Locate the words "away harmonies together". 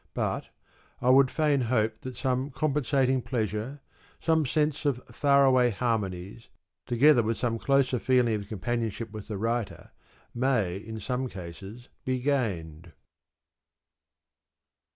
5.45-7.21